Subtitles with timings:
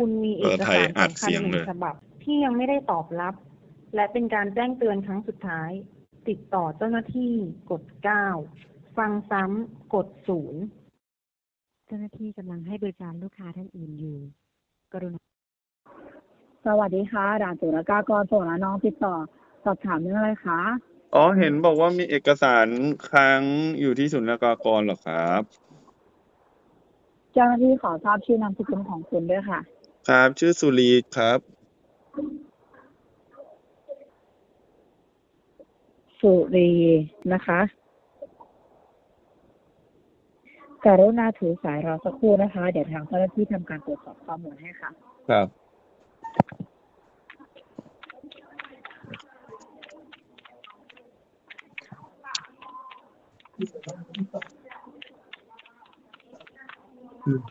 [0.00, 1.94] คุณมีเอกสารสำคัญหนึ่งฉบับ
[2.24, 3.34] ที่ยังไม่ได้ตอบรับ
[3.94, 5.70] และเป็นการแจ้งเตือนครั้งสุดท้าย
[6.28, 7.32] ติดต่อเจ้าหน้าที่
[7.70, 8.26] กดเก้า
[8.98, 10.62] ฟังซ้ำกดศูนย์
[11.86, 14.18] เจ้าหน้าที่กำลังให้บริการลูกค้าท่านอื่นอยู่
[14.92, 15.20] กรุณา
[16.66, 19.14] สวัสดีค่ะด่านสุรกากรส่งและน้องติดต่อ
[19.64, 20.60] สอบถามเรื่องอะไรคะ
[21.14, 22.66] อ๋อเห็นบอกว่ามีเอกสาร
[23.10, 23.40] ค้าง
[23.80, 25.42] อยู่ที่ศุลกากรเหรอครับ
[27.32, 29.60] เจ้าหน้าที่ขอทราบชื่อนามสกุลของคุณด้วยค่ะ
[30.08, 31.38] ครับ ชื่อสุรีครับ
[36.20, 36.70] สุรี
[37.32, 37.60] นะคะ
[40.86, 44.90] กรุณาถือสายรอสักครู่นะคะ เดี๋ยวทางเจ้าหน้าที่ทำการตรวจสอบข้อมูลให้ค่ะ
[45.28, 45.42] ครั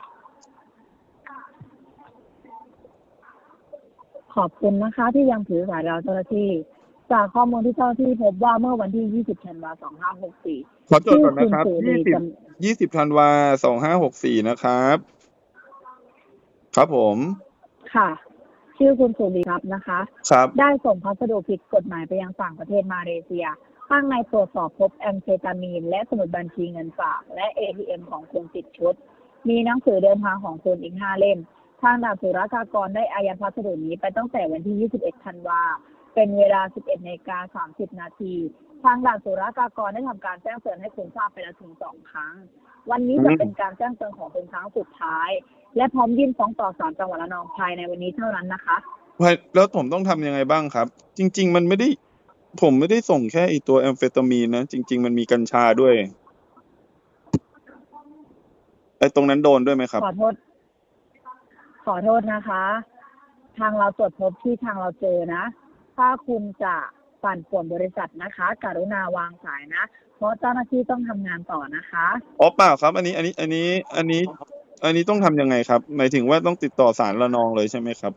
[0.05, 0.08] บ
[4.35, 6.49] ขอบคุณนะคะที่ยังถือสายรอเจ้าหน้าที่
[7.11, 9.93] จากข้อมูลที่เจ้าหน้าที่พบว่าเมื่อวันที่ 20ธันวาคม
[10.41, 13.29] 2564ขอจดก่อนนะครับชื่อคุณสุรียี่สิบจำยี่สิบธันวา
[13.63, 14.97] สองห้าหกสี่นะครับ
[16.75, 17.17] ครับผม
[17.95, 18.09] ค่ะ
[18.77, 19.99] ชื่อคุณสุรีครับนะคะ
[20.31, 23.45] ครับ ได้ส่งพัสดุผิดกฎหมายไปยังต่างประเทศมาเลเซีย
[23.89, 28.95] ข้างในตรวจสอบพบแอมเฟตามีน และสมุดบัญชีเงินฝาก และ ATM ของคุณติดชุด
[29.49, 31.39] มีหนังสือเดินทางของคุณอีกห้าเล่ม
[31.81, 35.61] ทางด่านสุรากากรได้อายัดพัสดุนี้ไปตั้งแต่วันที่ 21 ธันวา
[36.13, 38.33] เป็นเวลา 11นาฬิกา30 นาที
[38.83, 42.33] ทางด่านสุรากากรได้ทำการแจ้งเตือนให้คุณทราบไปแล้วถึงสองครั้ง
[42.91, 45.29] วันนี้จะเป็นการแจ้งเตือนของเป็นครั้งสุดท้าย
[45.77, 48.77] และพร้อมยื่นฟ้องต่อศาลจังหวัดระนองภายในวันนี้เท่านั้นนะคะ
[49.55, 51.87] แล้วผมต้องทำยังไงบ้างครับ จริง ๆ มันไม่ได้
[52.61, 55.93] ผมไม่ได้ส่งแค่ไอตัวแอมเฟตามีนนะ จริง ๆ มันมีกัญชาด้วย
[58.99, 60.48] ไอตรงนั้นโดนด้วยไหมครับขอโทษข
[61.93, 62.63] อโทษนะคะ
[63.59, 65.43] ทางเราตรวจพบที่ทางเราเจอนะ
[65.97, 66.75] ถ้าคุณจะ
[67.23, 69.83] ปั่นป่วนบริษัทนะคะ กรุณาวางสายนะ
[70.15, 72.05] เพราะเจ้าหน้าที่ต้องทำงานต่อนะคะ
[72.39, 73.67] อ๋อเปล่าครับ อันนี้อันนี้อันนี้
[73.97, 74.21] อันนี้
[74.83, 78.13] อันนี้ต้องทำยังไงครับหมายถึงว่าต้องติดต่อศาลระนองเลยใช่ไหมครับ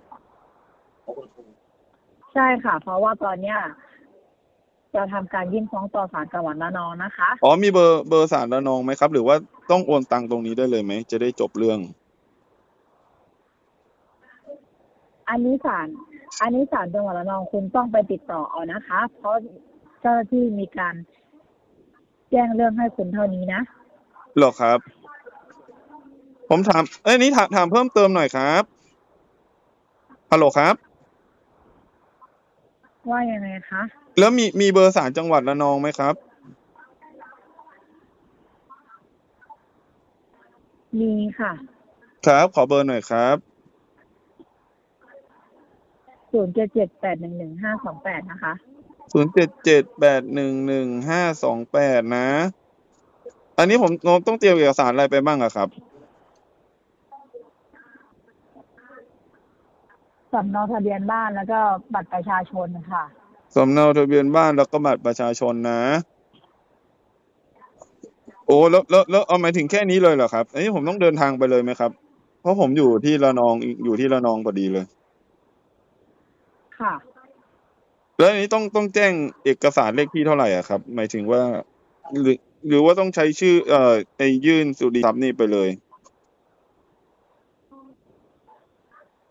[2.34, 3.59] ใช่ค่ะ เพราะว่าตอนเนี้ย
[4.94, 9.37] จะทำการยื่นฟ้องต่อศาลจังหวัดระนองนะคะ อ๋อมีเบอร์เบอร์ศาลระนองไหมครับ หรือว่า
[9.71, 11.78] ต้องโอนตังค์ตรงนี้ได้เลยไหมจะได้จบเรื่อง
[15.32, 15.88] อันนี้ศาล
[16.41, 19.34] อันนี้ศาลจังหวัดระนองคุณต้องไปติดต่อเอานะคะ เพราะ
[20.00, 20.94] เจ้าหน้าที่มีการ
[22.31, 23.60] แจ้งเรื่องให้คุณเท่านี้นะ
[24.37, 24.78] เหรอครับ
[26.48, 28.62] ผมถาม เอ้ยนี่ถามถามเพิ่มเติมหน่อยครับ
[30.31, 30.75] ฮัลโหลครับ
[33.10, 33.82] ว่ายังไงคะ
[34.19, 36.14] แล้วมีมีเบอร์ศาลจังหวัดระนองไหมครับ
[41.00, 41.53] มีค่ะ
[42.26, 43.37] ครับ ขอเบอร์หน่อยครับ
[46.32, 48.53] ศูนย์เจ็ดเจ็ดแปดหนึ่งหนึ่งห้าสองแปดนะคะ
[49.12, 52.28] ศูนย์เจ็ดเจ็ดแปดหนึ่งหนึ่งห้าสองแปดนะ
[53.59, 53.91] อันนี้ผม
[54.26, 55.69] ต้องเตรียมเอกสารอะไรไปบ้างอะครับ
[60.32, 61.60] สำเนาทะเบียนบ้านแล้วก็
[61.94, 63.04] บัตรประชาชนค่ะ
[63.56, 65.81] สำเนาทะเบียนบ้านแล้วก็บัตรประชาชนนะ
[68.47, 71.91] โอ้แล้วแล้วแล้วเอาหมายถึงแค่นี้เลยเหรอครับอันนี้ผมต้องเดินทางไปเลยไหมครับ
[72.41, 73.54] เพราะผมอยู่ที่ระนอง
[73.84, 74.84] อยู่ที่ระนองพอดีเลย
[76.82, 76.94] ค่ะ
[78.19, 79.12] แล้วอันนี้ต้องต้องแจ้ง
[79.44, 81.43] เอกสารเลขที่เท่าไหร่อะครับ หมายถึงว่า
[82.20, 82.37] หรือ
[82.69, 85.69] หรือว่าต้องใช้ชื่อ เอ่อไอยื่นสุริทรัพย์นี่ไปเลย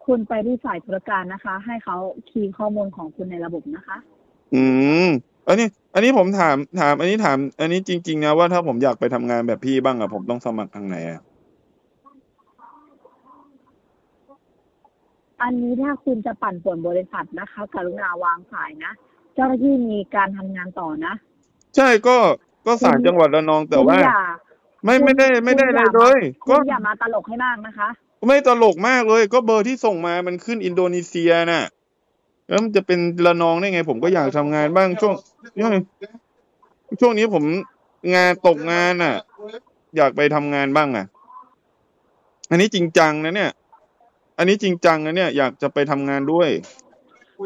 [0.06, 1.98] คุณไปที่ฝ่ายธุรการนะคะ ให้เขา
[2.30, 3.98] คีย์ข้อมูลของคุณในระบบนะคะ
[4.54, 4.64] อื
[5.06, 5.08] ม
[5.48, 11.22] อันนี้ อันนี้ผมถามถาม อันนี้ถาม อันนี้จริง ๆ นะว่าถ้าผมอยากไปทำงานแบบพี่บ้างอะผมต้องสมัครทางไหนอะ
[15.42, 18.92] อันนี้ถ้าคุณจะปั่นป่วนบริษัทนะคะกรุณาวางสายนะ
[19.36, 21.14] เจ้าหน้าที่มีการทำงานต่อนะ
[21.76, 22.18] ใช่ก็
[22.66, 24.18] ก็ศาลจังหวัดระนองแต่คุณว่าอย่า
[24.86, 27.90] ไม่ไม่ได้ไม่ได้คุณอะไรอย่าเลย คุก็ณอย่ามาตลกให้มากนะคะ
[28.28, 31.66] ไม่ตลกมากเลย ก็เบอร์ที่ส่งมามันขึ้นอินโดนีเซียน่ะ
[32.48, 35.14] แล้วมันจะเป็นระนองได้ไง ผมก็อยากทำงานบ้างช่วง
[35.60, 35.74] ช่วง
[37.02, 37.44] ช่วงนี้ผม
[38.16, 39.16] งานตกงานอะ
[39.98, 41.06] อยากไปทำงานบ้างอะ
[42.50, 43.52] อันนี้จริงจังนะเนี่ย
[44.42, 46.50] อันนี้จริงจังนะเนี่ยอยากจะไปทำงานด้วย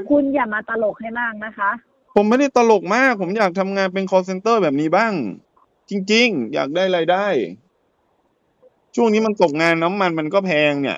[0.10, 1.72] คุณอย่ามาตลกให้มากนะคะ
[2.16, 5.14] ผมไม่ได้ตลกมาก ผมอยากทำงานเป็น call center แบบนี้บ้าง
[5.90, 7.28] จริง ๆ อยากได้รายได้
[8.96, 10.98] ช่วงนี้มันตกงานน้ำมันมันก็แพงเนี่ย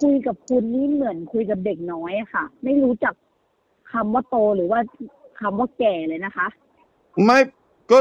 [0.00, 3.14] คุยกับคุณนี่เหมือนคุยกับเด็กน้อยอะค่ะ ไม่รู้จัก
[3.92, 4.80] คำว่าโตหรือว่า
[5.40, 6.46] คำว่าแก่เลยนะคะ
[7.24, 7.38] ไม่
[7.90, 7.98] ก็